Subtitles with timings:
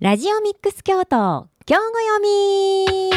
[0.00, 3.10] ラジオミックス京都今日ご読み。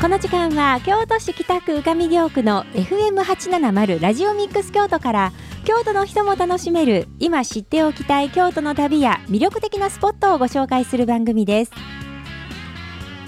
[0.00, 5.32] この時間は京都市北区宇上京区の FM870 ラジオミックス京都から
[5.64, 11.72] 京都の人も楽しめる今知っておきたい京都の旅や魅力的なスポットをご紹介する番組です。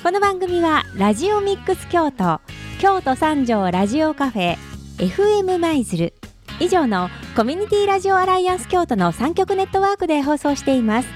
[0.05, 2.41] この番組はラジオミックス京都
[2.81, 4.57] 京都三条ラジオカフェ
[4.99, 6.13] FM 舞鶴。
[6.61, 11.09] 以上のコミュニティラジオアライアンス京都の3局ネットワークで放送しています。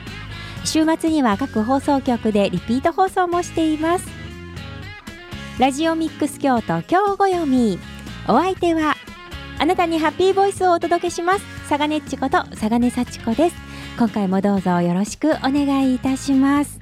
[0.64, 4.06] 週末には各放送局でリピート放送もしています。
[5.58, 7.78] ラジオミックス京都今日ご読み。
[8.28, 8.94] お相手は
[9.58, 11.44] あなたにハッピーボイスをお届けします。
[11.68, 13.56] 佐賀ねっちこと佐賀根幸子です。
[13.98, 16.77] 今回もどうぞよろしくお願いいたします。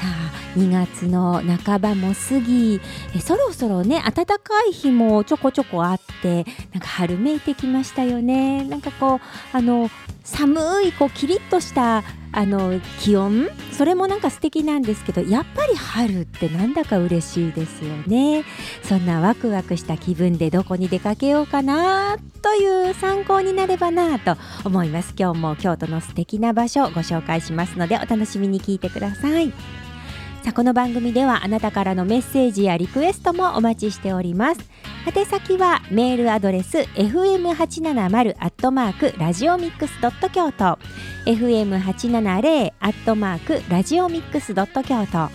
[0.00, 2.80] さあ2月の半ばも過ぎ
[3.14, 8.64] えそろそろね暖かい日もちょこちょこあってなんか春めいてきましたよね。
[8.64, 9.20] なんかこう
[9.52, 9.90] あの
[10.24, 18.44] 寒いこうキリッとしたあの気温それもなんか素敵なんですけどやっぱり春ってなんだか嬉しいですよね。
[18.82, 25.12] そんなワクワクした気分でどこに出かけようかなという参考になればなと思います。
[25.18, 29.52] 今日も京都の素敵な場所をご紹介しますのでお楽しみに聞いてください。
[30.42, 34.70] さあこの番組ではあなたからのメッセージやリクエストもお待ちしております。
[35.14, 40.78] 宛先はメールアドレス fm870 アットマークラジオミックスドット京都。
[41.26, 45.28] fm870 アットマークラジオミックスドット京都。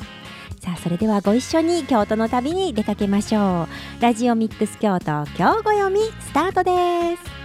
[0.63, 3.67] さあそれではご一緒に京都の旅に出かけましょ
[3.99, 4.01] う。
[4.01, 7.43] ラジオミックス京都今日ご読みスタートです。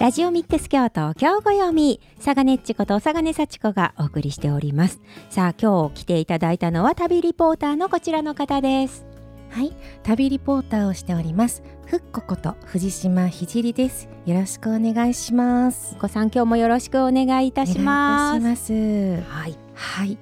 [0.00, 9.04] ラジオミックス京都今日ご読み佐賀ねっちこと佐賀根幸子がお送りしておりますさあ今日来ていただいたのは旅リポーターのこちらの方です
[9.50, 11.64] はい、旅リポーターをしております。
[11.84, 14.08] ふっここと藤島ひじりです。
[14.24, 15.96] よろしくお願いします。
[15.96, 18.72] お子さん今日もよろしくお願いいたします。
[18.72, 20.18] はいはい、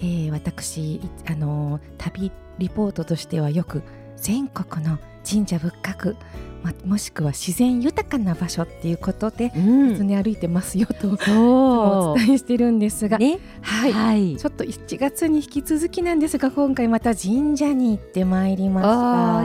[0.00, 3.82] えー、私いあのー旅リポートとしてはよく
[4.20, 4.98] 全国の
[5.28, 6.16] 神社仏閣、
[6.62, 18.80] ま、もしくは自然豊かな場所っていうことでうんに歩いてますよと、そお伝えしてるんですが、うねはい、はいちょっと1月に引き続きなんですが今回また神社に行ってまいりま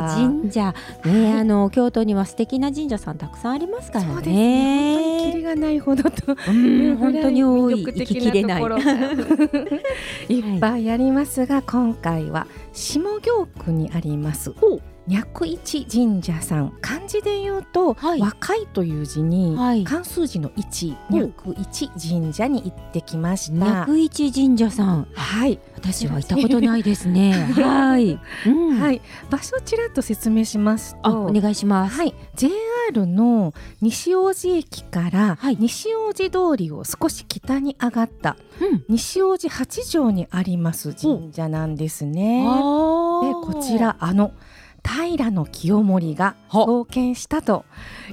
[0.06, 0.22] あした。
[0.22, 0.74] ー神社
[1.06, 4.14] ね、あの京都には素敵な神社さんたくさんありますからね。
[4.14, 4.94] そうですね。
[4.96, 8.60] 本当にキリがないほどとうん本当に多い行ききれな
[10.30, 10.34] い。
[10.34, 14.54] いっぱいありますが、今回は下京区にあります。
[15.08, 18.19] 脈一神社さん漢字で言うと、はい。
[18.22, 19.84] 若いという字に、はい。
[19.84, 23.86] 漢数字の一脈一神社に行ってきました。
[23.86, 27.34] 脈一神社さん、はい、私は行ったことないですね。
[27.53, 28.96] はい、うん、、はい。
[28.97, 31.97] い、場所をちらっと説明しますお願いします。
[31.97, 35.58] はい、JR の西大路駅からはい。
[35.59, 42.44] 西大路通りを少し北に上がったうん、西大路八条にあります神社なんですね。
[42.44, 44.31] であこちらあの
[44.84, 47.66] 平清盛がは創建したと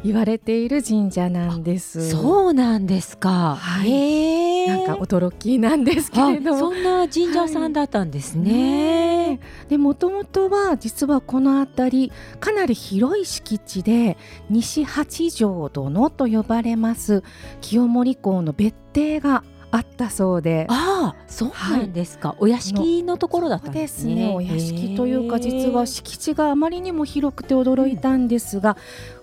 [0.05, 2.11] 言われている神社なんです。
[2.11, 3.57] そうなんですか。
[3.57, 4.67] はい。
[4.67, 8.53] なんか驚きなんですけあれどもそんな神社さんだったんですね。
[8.53, 14.17] ねえでもともとは実はこの辺りかなり広い敷地で
[14.49, 17.23] 西八条殿と呼ばれます
[17.61, 20.67] 清盛公の別邸があったそうで。
[20.69, 22.35] ああ、そうなんですか。
[22.39, 24.15] お屋敷のところだったんですね。
[24.15, 24.33] ね。
[24.35, 28.77] お屋敷というか実は敷地があまりにも広くて驚いたんですが、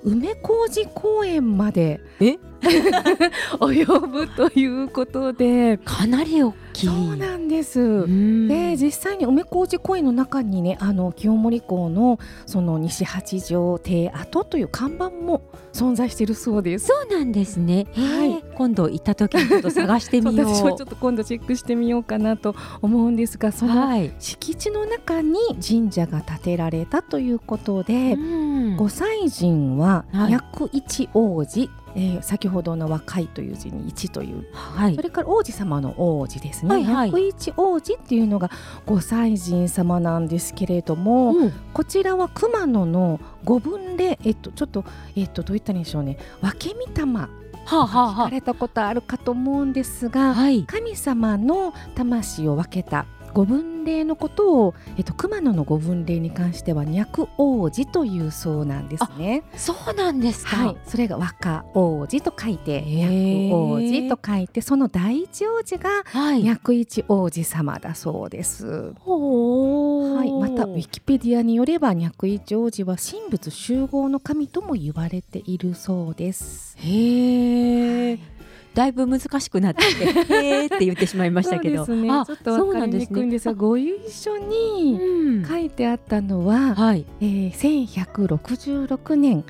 [0.03, 2.37] 梅小路公園までえ？
[3.59, 7.79] 及ぶということでかなり大きいそうなんです。
[7.79, 15.41] うんで実際に梅小路公園の中にねあの清盛港のその西八条邸跡という看板も
[15.73, 16.87] 存在しているそうです。
[16.87, 17.87] そうなんですね。
[17.93, 20.47] はい今度行った時にちょっと探してみよう。
[20.53, 24.13] 私もちょっと今度チェックしてみようかなと思うんですがそのはい。
[24.19, 34.47] 敷地の中に神社が建てられたということで、うん御祭神ははい薬一王子、えー先ほどの若いという字に一という。
[34.53, 34.95] はい。
[34.95, 35.01] そ。
[35.01, 37.09] れから王子様の王子ですね、はいはい。
[37.09, 38.51] 薬一王子っていうのが
[38.85, 41.53] 御祭神様なんですけれども、うん。
[41.73, 44.19] こちらは熊野の五分霊。
[44.23, 44.85] えっとちょっと
[45.15, 46.17] えっとどういったんでしょうね。
[46.41, 47.11] 分け御霊
[47.65, 50.63] はあ、はあは聞かれたことあるかと思うんですあ、が、はい。
[50.63, 59.43] 神様の魂を分けた五分霊のことを、えっと、熊野の五分霊に関しては脈王子というそうなんですね。
[59.55, 60.67] そうなんですか。
[60.67, 66.43] はい、それが和歌王子と書いて脈王子と書いてその第一王子がはい。
[66.43, 68.93] 脈一王子様だそうです。
[68.99, 76.75] ほはい、またウィキペディアによれば脈一王子は神仏集合の神とも言われているそうです。
[76.79, 78.36] へえ。
[78.73, 81.85] だいぶ難しくなってきて、 へーって言ってしまいましたけど。
[81.85, 82.11] そうですね。
[82.11, 85.45] あちょっとわかりにくいんですが、ご一緒にうん。
[85.45, 87.05] 書いてあったのは、はい。
[87.21, 89.43] えー、1166年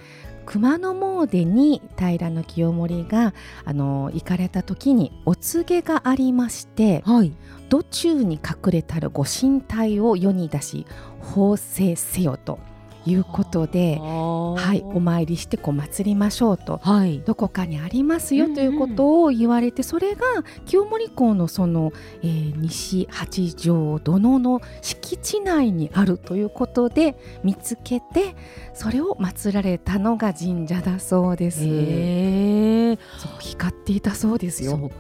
[0.48, 3.34] 熊野詣に平清盛が
[3.66, 7.34] あの行かれた時にお告げがありましてはい。
[7.70, 10.86] 土中に隠れたるご神体を世に出し
[11.20, 12.60] 奉制せよと
[13.08, 16.80] いうことで、ははい、お参りしてこう祭りましょうと。
[16.84, 17.22] はい。
[17.26, 20.26] どこかにありますようんうんということを言われて、それが
[20.66, 21.92] 清盛港のその、
[22.24, 28.36] えー西八条殿の敷地内にあるということで見つけて
[28.74, 31.60] それを祀られたのが神社だそうです。
[31.60, 34.92] そう光っていたそうですよ。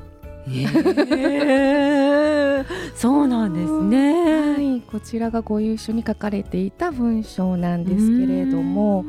[2.95, 3.27] そう。
[3.27, 4.53] なんですね。
[4.53, 9.05] はい、こちらがご一緒に書かれていた文章なんですけれども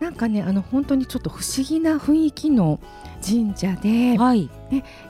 [0.00, 2.80] なんかねあの本当にちょっと不思議な雰囲気の
[3.24, 4.50] 神社で、はい。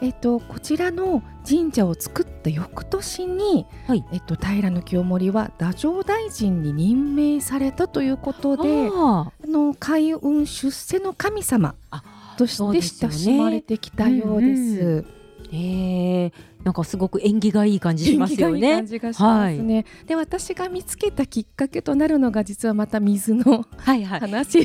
[0.02, 12.02] えっと、こちらの神社を作った翌年に、はいえっと、平清盛は太政大臣に任命されたということでああの開運出世の神様あ
[12.36, 15.21] として親しまれてきたようです。
[15.52, 16.32] へえ。
[16.64, 18.86] なんかすごく縁起がいい感じしますよ元気がいいね感。
[18.86, 19.84] じがしますね。
[20.06, 24.20] で私が見つけたきっかけとなるのが実はまた水のはいはい。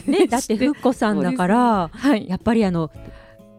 [0.07, 2.91] ね、だってふっこさんだから、はい、やっぱりあの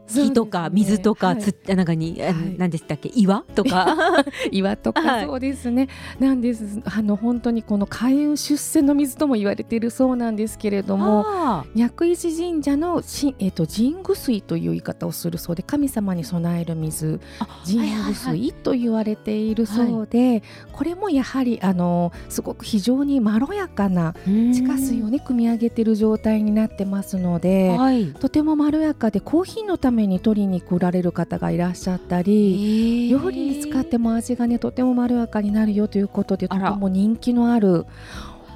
[0.09, 2.35] 木とか水とかつっはい中に、あはい。
[2.59, 3.11] 何でしたっけ？
[3.15, 3.43] 岩？
[3.55, 3.97] とか？
[4.51, 5.05] 岩とはい。
[5.05, 5.89] かそうですね、
[6.19, 6.81] なんです。
[6.85, 18.41] あの本当にこの開運出世の水とも言われているそうなんですけれどもあ薬石神社のし、えっと神具水という言い方をするそうで神様に備える水あ神具はいはいはい。
[18.41, 27.77] 水と言われているそうで、これもやはりあのすごく非常にまろやかな地下水をね汲み上げている状態になってますので。
[27.77, 28.07] はい。
[28.19, 37.87] とてもまろやかでコーヒーのために取りに来られる方がいらっしゃったり料理に使っても味がねとてもまろやかになるよということでとても人気のある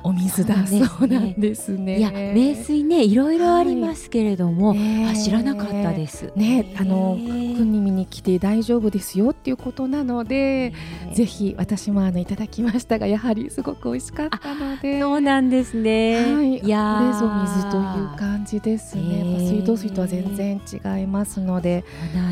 [0.04, 0.66] お水だ。
[0.66, 1.98] そうなんですね。
[1.98, 6.32] いや名水ねいろいろありますけれども、ねあ知らなかったです。
[6.34, 10.72] ねあの国に見に来て大丈夫ですよっていうことなので、
[11.14, 15.00] ぜひ私もあのいただきましたがやはりすごく美味しかったので。
[15.00, 16.34] そうなんですね。
[16.34, 16.98] はい、いやー。
[16.98, 17.80] これぞ水とい
[18.14, 19.02] う感じですね。
[19.02, 21.84] へー水道水とは全然違いますので、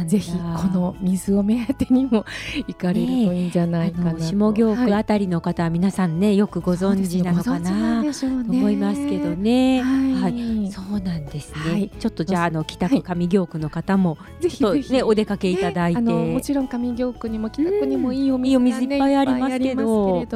[0.07, 0.39] ぜひこ
[0.73, 2.25] の水を目当てにも
[2.67, 4.21] 行かれるといいんじゃないかなと。
[4.21, 4.95] 下京区はい。
[4.95, 7.59] あたりの方は皆さんねよくご存知なのかな。
[7.59, 9.83] んな思いますけどね。
[9.83, 11.71] はいそうなんですね。
[11.71, 20.27] はいちょっとじゃああの北区上京区の方もぜひねお出かけいただいて、もちろん上京区にも北区にもいいおいいお水いっぱいありますけど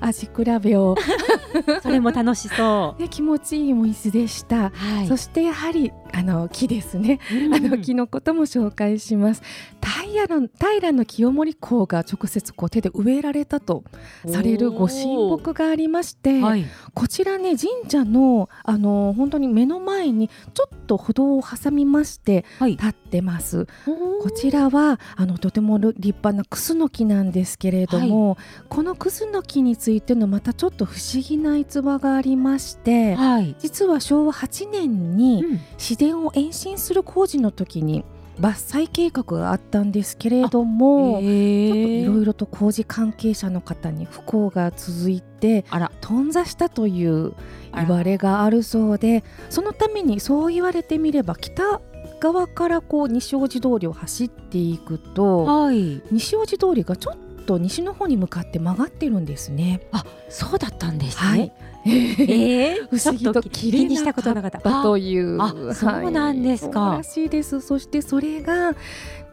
[0.00, 0.96] 味比べを、
[1.82, 4.66] それも楽しそね、気持ちいいお水でした。
[4.66, 4.70] う。
[4.74, 5.06] はい。
[5.06, 7.18] そしてやはりあの木ですね。
[7.52, 9.42] あの木のことも紹介します。
[9.82, 13.82] 平の平の清盛公が直接こう手で植えられたと
[14.26, 16.64] されるご神木がありまして、はい。
[16.94, 22.72] こちらね神社のあの本当に目の前にちょっと歩道を挟みましてはい。
[22.72, 23.66] 立ってます。
[23.84, 33.56] ここちらはあのとても立派なクスノキなんですけれども、このクスノキについてのまたちょっと不思議な逸話がありまして、はい。
[33.58, 38.04] 実は昭和8年にうん市電を延伸する工事の時に
[38.40, 47.32] 伐採計画があったんですけれども、ちょっといろいろと工事関係者の方に不幸が続いてあら頓挫したという
[47.74, 51.80] 言われがあるそうでそのためにそう言われてみれば北
[52.20, 56.02] 側からこう西大路通りを走っていくとはい。
[56.10, 59.80] 西大路通りがちょっと西の方に向かって曲がってるんですね。
[59.92, 61.54] あ、そうだったんですはいね。。
[61.86, 64.58] ええ不思議と綺麗な気にしたことなかった。
[64.70, 65.38] 葉という
[65.74, 68.74] そうなんですかはいらしいですそしてそれが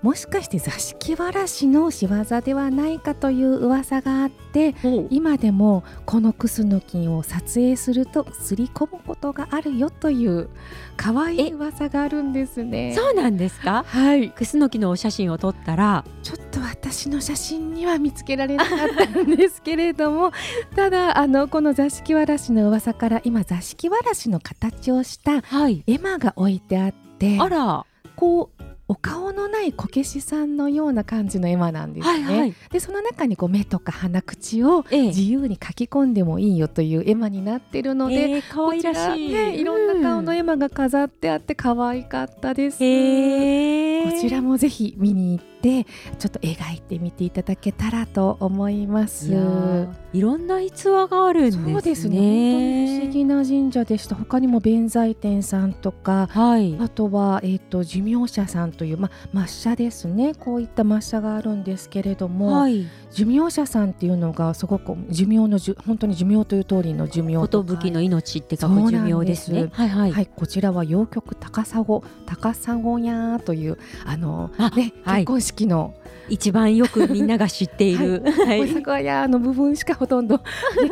[0.01, 4.73] もしかして座敷わらしの仕業ではないかという噂があって
[5.11, 10.49] 今でもこのクスノキを撮影するとすり込むことがあるよという
[10.97, 12.95] 可愛い噂があるんですね。
[12.97, 13.83] そうなんですか？
[13.87, 16.50] はいクスノキのお写真を撮ったら、ちょっと
[16.91, 18.77] 私の写真には見つけられなかっ
[19.13, 20.33] たんですけれども
[20.75, 25.83] ただあのこの座敷わらしの噂から今座敷わらしの形をしたはい。
[25.87, 27.85] 絵馬が置いてあってあら、
[28.17, 32.23] こうお顔のないこけしさんのような感じの絵馬なんですね。
[32.25, 32.53] はいはい。
[32.71, 39.33] でその中にこう目とか鼻口をええ自由に描き込んでもいいよという絵馬になってるので、ええ可愛らしい。
[39.33, 42.83] ね、いろんな顔の絵馬が飾ってあって可愛かったです。
[42.83, 44.11] へえ。
[44.11, 45.85] こちらもぜひ見に行って
[46.17, 49.31] ちょっと描いてみていただけたらと思います。
[50.13, 51.73] いろんな逸話があるんですね。
[51.73, 52.17] そうですね。
[52.17, 54.15] 本当に不思議な神社でした。
[54.15, 56.77] 他にも弁財天さんとか、はい。
[56.79, 62.87] あとは、えー、と寿命者さんという、まあ、末社ですねこういった末社があるんですけれども、はい。
[63.11, 69.69] 寿命者さんっていうのがすごく寿命のじゅ本当に寿命という通りの寿命とか寿の命って書く寿命ですね。
[69.73, 70.01] はいは。
[70.01, 75.93] はいい、こちらは洋曲高砂高砂屋というあのあね、はい結婚式の。
[76.29, 78.23] 一番よくみんなが知っている。
[78.23, 80.43] は高砂屋の部分しかほとんど、ね、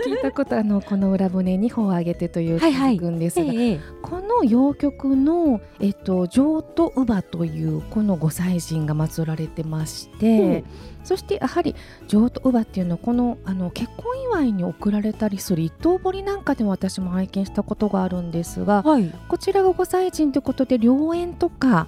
[0.06, 3.00] 聞いたことあのこの裏船に帆を上げてというはいはい。
[3.00, 10.64] 曲んですが、ええこの洋曲の、えっと、譲渡乳母というこのご祭神が祀られてまして、
[11.04, 11.76] そしてやはり
[12.08, 19.14] 譲渡乳母っていうのはこのあの結婚祝いに贈られたりする一刀彫りなんかでも私も拝見したことがあるんですがはい。
[19.28, 21.88] こちらがご祭神ということで良縁とか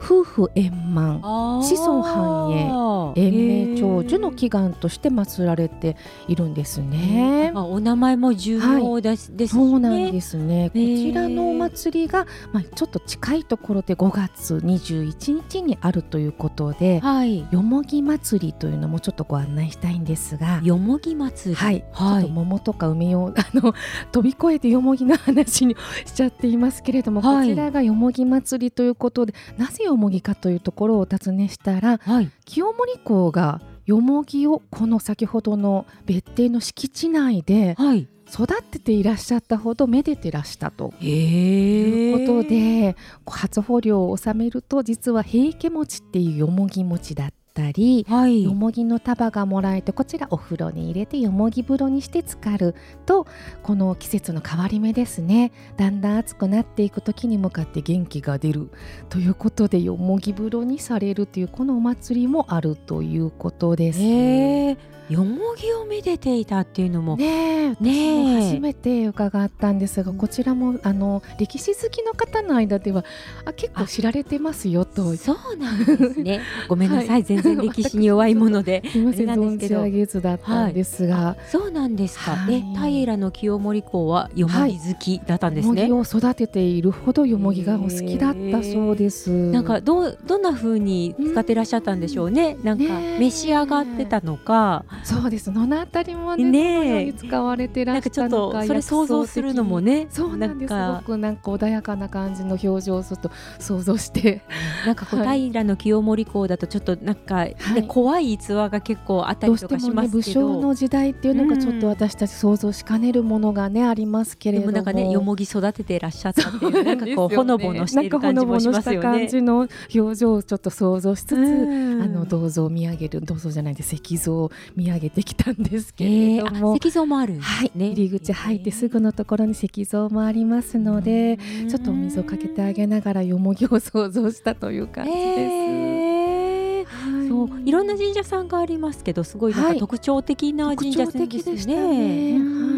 [0.00, 5.96] 夫婦円満子孫繁栄延命長寿の祈願として祀られて
[6.28, 7.50] いるんですね。
[7.52, 9.70] まあお名前も重要です、ですしね。
[9.70, 10.70] そうなんですね。
[10.70, 17.46] こちらのお祭りが、まあ、ちょっと近いところで5月21日にあるということで、はい。
[17.50, 20.60] よもぎ祭りというのもちょっとご案内したいんですが。
[20.62, 21.56] よもぎ祭り。
[21.56, 23.74] はい、はいちょっと桃とか梅をあの
[24.12, 25.76] 飛び越えてよもぎの話に
[26.06, 32.30] しちゃっていますけれども、はいこちらがよもぎ祭りということでなぜよもぎかというところをお尋ねしたらはい。
[32.44, 38.08] 清盛公がよもぎをこの先ほどの別邸の敷地内ではい。
[38.30, 42.12] 育てていらっしゃったほどめでてらしたとへいえ。
[42.12, 42.94] うことで、
[43.26, 48.44] 初穂料を納めると実は平家餅っていうよもぎ餅だったり、はい。
[48.44, 53.26] よもぎの束がもらえてこちらお風呂に入れてよもぎ風呂にして浸かると
[53.62, 58.70] この季節の変わり目ですねだんだん暑くなっていく時に向かって元気が出る
[59.08, 64.97] ということでよもぎ風呂にされるというこのお祭りもあるということです。
[65.08, 67.16] よもぎをめでていたっていうのも。
[67.16, 73.04] ねえね初めて伺ったんですがこちらもあの歴史好きの方の間では
[73.44, 76.40] あ結構知られてますよとすそうなんですね。
[76.68, 78.82] ごめんなさい、はい全然歴史に弱いもので。
[78.94, 82.32] みません存じ上げずだったんですが、そうなんですか。
[82.32, 85.82] はいえ、平の清盛公はよもぎ好きだったんですね。
[85.88, 89.30] よもぎを育てているほどよもぎがお好きだったそうです。
[89.50, 92.56] なんかどうどんな風に使ってらっしゃったんでしょうね。
[92.62, 92.84] なんか
[93.18, 95.52] 召し上がってたのか、そうです。
[95.52, 100.04] どのあたりもね、ね使われてらっしなんかちょっゃるのか、とそれ想像するのもね。
[100.04, 100.74] ね、そうなんです。
[100.74, 104.42] すごくなんか穏やかな感じの表情をすると想像して、
[104.86, 110.40] なんかこう、はい平の清盛公だとちょっとなんか、ねはい怖い逸話が結構あったりとかしどうしてもね武ますけど。
[110.40, 114.72] 将の時代っていうのがちょっと私たち想像しかねるものがねありますけれども。
[114.72, 119.02] なんかねよもぎ育ててらっしゃったっていうなんかこうほのぼのしている感じもしますよね。
[119.02, 127.86] 感じの表情をちょっと想像しつつ、うんあの銅像を見上げる銅像じゃないで石像を見上げてきたんですけえー、れども、あ石像もあるんですはい、ね。
[127.90, 135.20] 入り口入ってすぐのところに石像もありますので、ちょっとお水をかけてあげながらよもぎを想像したという感じです。
[135.20, 136.84] えー。
[136.84, 137.28] はい。
[137.28, 137.48] そう。
[137.64, 139.74] いろんな神社さんがありますけどすごいなんはい。
[139.74, 141.26] か特徴的な神社さんですね。
[141.26, 142.38] 特徴的でしたね。
[142.38, 142.77] は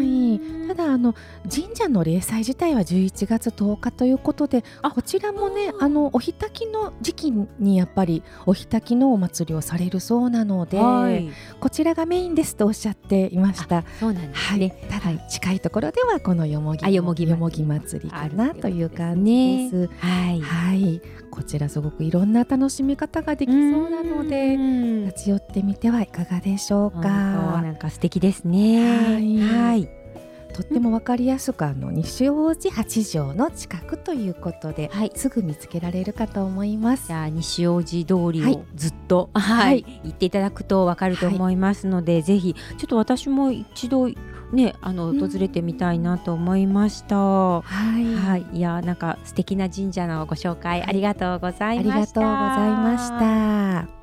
[0.71, 1.15] ただあの
[1.53, 13.83] 神社の例祭自体は11月10日ということであこちらもねあのおひたきの時期にやっぱりおひたきのお祭りをされるそうなので、はい、こちらがメインですとおっしゃっていました。
[13.99, 14.87] そうなんですはい、ね。
[14.89, 19.89] ただ近いところではこのよもぎあよもぎ祭りよもぎ祭りかなという感じです。
[19.99, 20.39] はい。
[20.39, 21.01] はい、
[21.31, 27.09] こちらすごくいろんな楽しみ方ができそうなのでうん立ち寄ってみてはいかがでしょうか。
[27.09, 29.17] なんか素敵ですね。
[29.17, 30.00] はいはい。
[30.51, 37.13] とってもわかりやすくあの西大路八条の近くということで、はいすぐ見つけられるかと思いますじ。
[37.13, 44.09] ゃあ西大路通りはいをずっと、はいはい行っていただくとわかると思いますので、ぜひちょっと私も一度
[44.51, 47.17] ねあのうん訪れてみたいなと思いました。
[47.17, 51.95] ははい、い、いやなんか素敵な神社のご紹介ありがとうござあいました。
[51.95, 54.00] りがとうございました。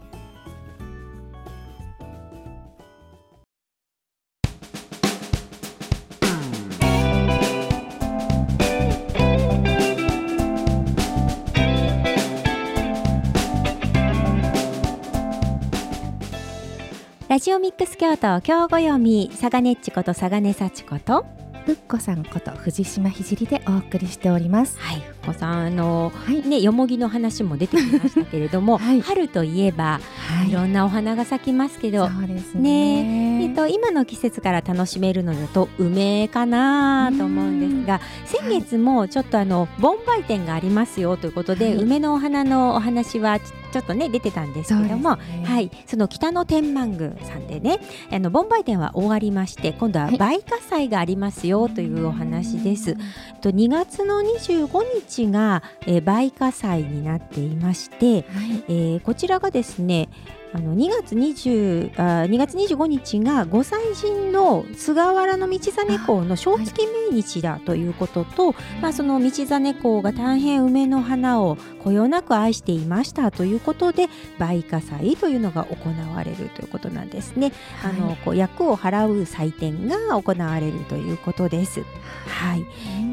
[17.28, 21.26] ラジオミックス京都今日ご読み佐賀ねっちこと佐賀根幸子と
[21.66, 24.78] ふっこさんこと藤島ひじりでお送りしております。
[24.78, 29.00] はいお子さんあのはい、ねよもぎの話も出てきましたけれども、 はい。
[29.00, 30.52] 春といえばはい。
[30.52, 33.42] ろんなお花が咲きますけど、そうですね。
[33.42, 41.74] えっと、今の季節から楽しめるのだと梅かなと思うんですが先月もちょっとあの盆梅展がありますよということで、はい。
[41.76, 45.44] 梅のお花のお話はちちょっとね出てたんですけども、ね。
[45.44, 47.80] はい、その北の天満宮さんでね
[48.10, 50.14] あの盆梅展は終わりまして今度ははい。
[50.16, 52.96] 梅花祭がありますよというお話です。
[53.40, 54.68] と2月の25
[55.06, 58.22] 日が、えー梅花祭になっていまして、はい、
[58.68, 60.08] えーこちらがですね
[60.52, 74.08] あの2月20あ2月25日が御祭神の菅原道真公の正月命日だということと、まあ、その道真公が大変梅の花をこよなく愛していましたということで
[74.38, 77.52] 梅花祭というのが行われるということなんですね。
[77.84, 81.82] あのこう役を払う祭典が行われるということです。
[82.26, 82.64] はい、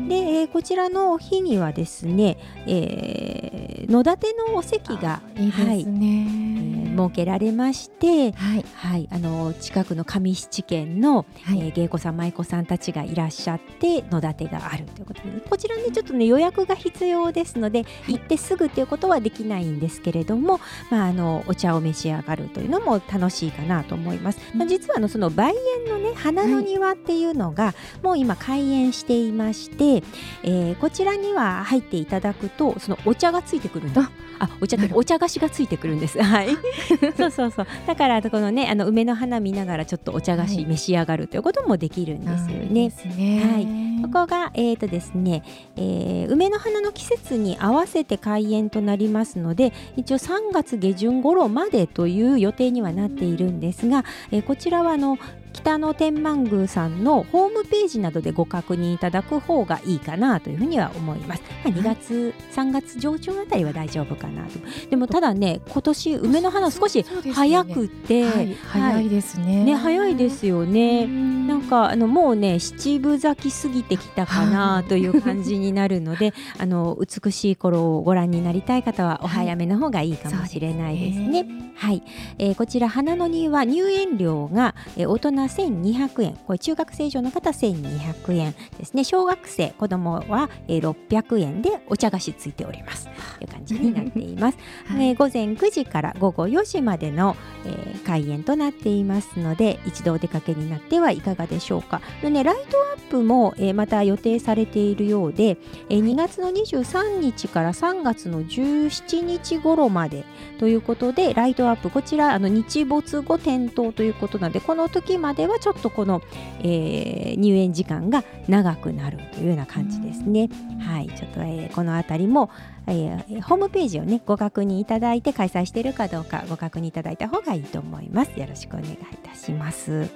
[0.08, 6.08] で、えーこちらの日にはですね、えー野立のお席がいいですはいえね。
[6.32, 24.40] ー設けられまして、はい、はい、あの近くの上七軒の、はい、えー芸妓さん舞妓さんたちがいらっしゃって野立があるということでこちらねちょっとね予約が必要ですので行ってすぐっていうことはできないんですけれども、まあ、あのお茶を召し上がるというのも楽しいかなと思います。
[24.56, 25.54] まあ、実はあのその梅園
[25.90, 29.95] のね花の庭っていうのが、もう今開園していまして、
[30.44, 34.08] えーこちらには入っていただくとそのお茶がついてくるんです。
[34.38, 36.20] あお茶お茶菓子がついてくるんです。
[36.24, 36.50] はい。
[37.18, 37.68] そうそうそう。
[37.88, 42.92] だからこのねあの梅の花見ながらちょっとお茶菓子召し上がるということもできるんですよね。
[43.18, 43.44] ね。
[43.54, 45.42] はいここが、えーとですね
[45.78, 55.18] えー梅の花の季節に合わせて開園となりますので一応3月下旬頃までという予定にはなっているんですが、えーこちらはあの
[55.56, 61.44] 北野天満宮さんのホームページなどでご確認いただく方がいいかなというふうには思います。
[61.64, 64.60] まあ、2月、3月上旬あたりは大丈夫かなと。
[64.90, 69.64] でもただね今年梅の花少し早くって、はい、早いですね。
[69.64, 71.08] ね早いですよね。
[71.08, 81.46] ななんかあのもうね七分咲き過ぎてきたかなという感じになるので あの美しい頃をご覧になりたい方はお早めの方がいいかもしれないですね。
[81.76, 82.04] はい、
[82.38, 86.38] えーこちら花の庭入園料が、えー大人1200円。
[86.48, 89.04] これ中学生以上の方1200円ですね。
[89.04, 93.08] 小学生子供は、えー600円でお茶菓子ついております。
[93.40, 94.58] という感じになっています。
[94.88, 95.08] はい。
[95.10, 102.02] えー午前9時から午後4時までの、えー開園となっていますので一度お出かけになってはいかがでしょうか。
[102.22, 105.58] でね、ライトアップも、えーまた予定されているようで、
[105.90, 110.24] えー2月の23日から3月の17日頃まで
[110.60, 116.22] ということでライトアップこちらあの日没後点灯ということなのでこの時まではちょっとこの、
[116.62, 120.50] えー入園時間が長くなるというような感じですね。
[120.80, 122.50] はい、ちょっと、えーこのあたりも
[122.88, 128.40] えーホームページをねご確認いただいて開催しているかどうかご確認いただいた方がいいと思います。
[128.40, 130.10] よろしくお願いいたします。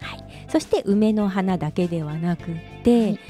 [0.00, 0.24] はい。
[0.48, 2.44] そして梅の花だけではなく
[2.84, 3.20] て、はい。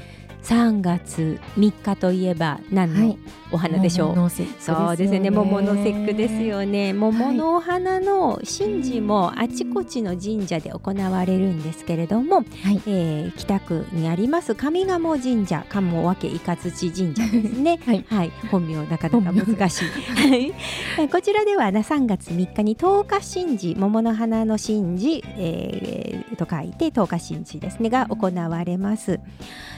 [0.43, 3.17] 3月3日といえば何のはい
[3.51, 5.29] お花でしょう、桃の節句そうですよね。
[5.29, 6.93] 桃の節句ですよね。
[6.93, 12.81] 桃のお花の神事もあちこちの神社で行われるんですけれども、はい。
[12.87, 17.79] えー北区にあります上賀茂神社鴨分いかつち神社ですね。
[17.85, 18.05] はい。
[18.07, 19.85] はい、本名なかなか難しい。
[19.85, 20.53] はい、
[20.99, 29.19] えこちらではな3月3日に10日神事桃の花の神事、えーと書いて10日神事ですねが行われます。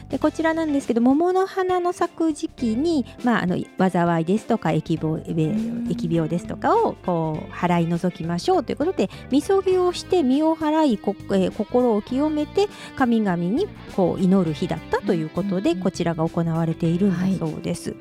[0.09, 17.91] でこちらなんですけど桃の花の咲く時期に、まあ、あの災いですとか疫病え疫病ですとかをこう払い除きましょうということでみそぎをして身を払いこ、えー心を清めて神々にこう祈る日だったということで、うんこちらが行われているんだそうです。
[17.91, 17.99] はい、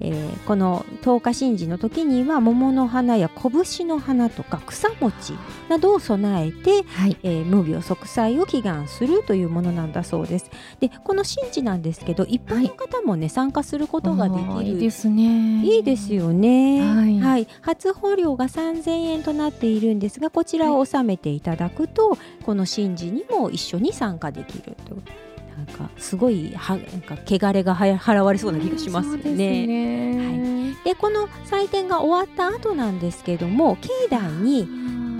[0.00, 5.34] えーこの十日神事の時には桃の花や拳の花とか草餅
[5.68, 7.16] などを備えて、はい。
[7.22, 10.50] えー無病息災を祈願するというものなんだそうです。
[10.80, 14.62] でこの神事なんですけど一般の方もね、参加することができる。
[14.62, 15.64] いいですね。
[15.64, 16.80] いいですよね。
[17.20, 17.46] はい。
[17.60, 24.96] 初保料が3000円となっているんですが、こちらを納めていただくと、この神事にも一緒に参加できると。
[25.56, 29.66] なんかすごいはなんか汚れがはや払われそうな気がしますね。
[29.66, 34.66] ねでこの祭典が終わった後なんですけども境内に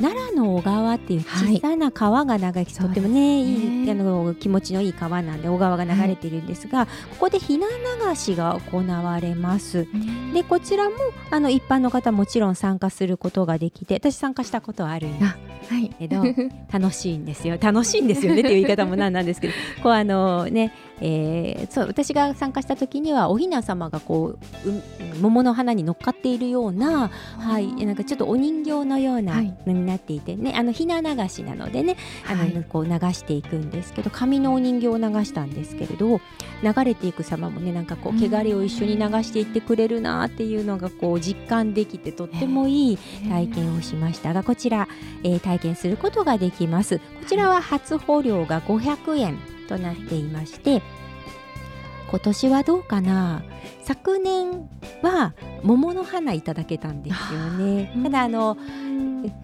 [0.01, 3.87] 奈良の小川っていう小さな川が流れて、はいとってもねい。
[3.87, 7.67] いあの気持ちのいい川なんで小川が流れているんですが、ここでひな
[8.09, 9.87] 流しが行われます。
[10.33, 10.97] でこちらも
[11.31, 15.89] あの一般の方もちろん参加することができて私参加したことはあるんですはい。
[15.99, 16.23] けど
[16.73, 17.59] 楽しいんですよ。
[17.61, 19.55] 楽しいんですよねっていう言い方もなんなんですけど。
[19.83, 24.83] こうあのね、えーそう私が参加した時にはお雛様がこうう
[25.21, 29.55] 桃の花に乗っかっているような、はい、なんかちょっとお人形のようなはい
[29.91, 32.67] なっていてね、あのひな流しなのでねあの、はい。
[32.69, 36.21] こう流していくんですけど紙のお人形を流したんですけれど
[36.63, 38.35] 流れていく様もねなんかこううん。
[38.35, 42.99] 汚れを一緒に流していってくれるなっていうのがこう実感できてとってもいい
[43.29, 44.89] 体験をしましたがこちら、
[45.23, 46.99] えー体験することができます。
[46.99, 50.83] こちらは初保料が500円となっていまして
[52.11, 53.43] 今年はどうかな？
[53.85, 54.69] 昨年
[55.03, 57.93] は桃の花いただけたんですよね。
[58.03, 58.57] ただあの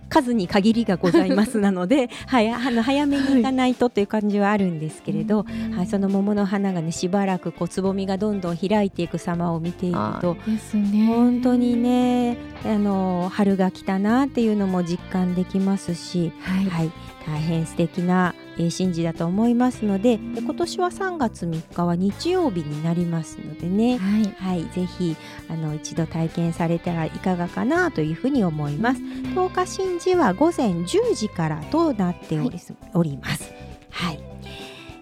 [0.09, 11.07] 数に限りがございますなので、 はい、あの早めに行かないとという感じはあるんですけれど、はい、その桃の花がねしばらくこうつぼみがどんどん開いていく様を見ているとあですね。
[11.07, 16.65] 本当にねあの春が来たなっていうのも実感できますし、はい。
[16.67, 16.91] はい、
[17.27, 24.35] 大変素敵な、えー神事だと思いますのでで今年は3月3日は日曜日になりますのでね、はい。
[24.39, 25.17] はい、ぜひ
[25.49, 29.01] あの一度体験されたらいかがかなというふうに思います。
[29.01, 32.61] 10日神事は午前10時からとなっており,、
[32.95, 33.53] おります。
[33.91, 34.21] はい、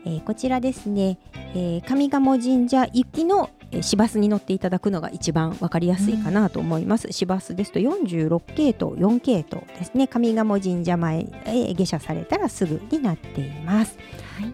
[0.04, 1.18] えーこちらですね、
[1.54, 7.08] えー上賀茂神社行きのえー市バスに乗っていただくのが一番わかりやすいかなと思います。
[7.10, 10.08] 市バスですと46系統、4系統ですね。
[10.08, 13.98] 上賀茂神社前へ下車されたらすぐになっています。
[14.38, 14.52] はい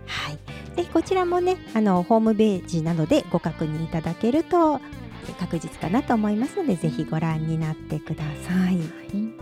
[0.76, 4.99] はい、こちらもねあのホームページなどでご確認いただけるとえ
[5.38, 8.78] 確実かなと思いますのでぜひご覧になってください。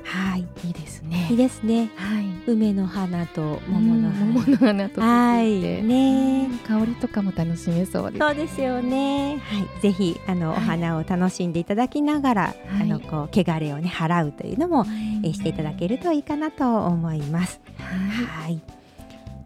[0.05, 1.91] はい、いいですねいいですね。
[1.97, 4.27] はい梅の花と桃の花。
[4.27, 6.51] 桃の花とはい、ねね。
[6.67, 9.38] 香りとかも楽しめそうですそうですよね。
[9.38, 14.85] はい、ぜひあの、はいお花を楽しんでいただきながら、あのこう汚れをね払うというのも、
[15.25, 17.61] えしていただけるといいかなと思います。
[17.79, 18.62] はいはい。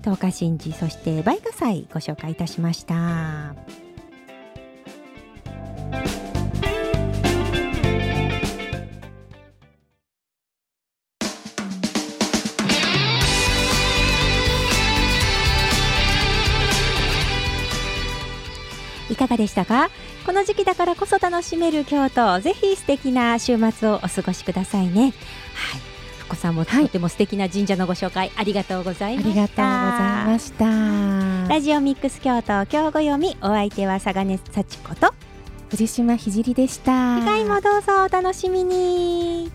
[0.03, 3.55] 十日神事そして梅花祭ご紹介いたしました。
[19.23, 19.89] かがでしたか？
[20.27, 22.41] この時期だからこそ楽しめる京都。
[22.41, 25.03] ぜひ素敵な週末をお過ごしくださいね。
[25.03, 25.13] はい。
[26.19, 29.31] 福子さんもとても素敵な神社のご紹介ありがとうございました。
[29.31, 29.63] ありがとうご
[29.99, 30.53] ざいまし
[31.49, 31.55] た。
[31.55, 33.37] ラジオミックス京都今日ご読み。
[33.43, 35.13] お相手は佐賀根幸子と
[35.71, 37.19] 藤島ひでした。
[37.21, 39.51] 次回もどうぞお楽しみに